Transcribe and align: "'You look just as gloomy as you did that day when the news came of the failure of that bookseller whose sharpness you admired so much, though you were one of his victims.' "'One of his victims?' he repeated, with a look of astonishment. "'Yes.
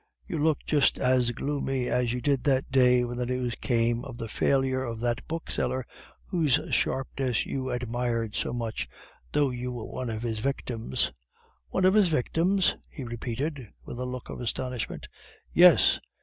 "'You 0.25 0.39
look 0.39 0.57
just 0.65 0.97
as 0.97 1.29
gloomy 1.29 1.87
as 1.87 2.11
you 2.11 2.21
did 2.21 2.43
that 2.45 2.71
day 2.71 3.03
when 3.03 3.17
the 3.17 3.25
news 3.27 3.53
came 3.53 4.03
of 4.03 4.17
the 4.17 4.27
failure 4.27 4.83
of 4.83 4.99
that 5.01 5.21
bookseller 5.27 5.85
whose 6.25 6.59
sharpness 6.71 7.45
you 7.45 7.69
admired 7.69 8.33
so 8.33 8.51
much, 8.51 8.89
though 9.31 9.51
you 9.51 9.71
were 9.71 9.85
one 9.85 10.09
of 10.09 10.23
his 10.23 10.39
victims.' 10.39 11.11
"'One 11.69 11.85
of 11.85 11.93
his 11.93 12.07
victims?' 12.07 12.75
he 12.89 13.03
repeated, 13.03 13.67
with 13.85 13.99
a 13.99 14.05
look 14.07 14.27
of 14.29 14.41
astonishment. 14.41 15.07
"'Yes. 15.53 15.99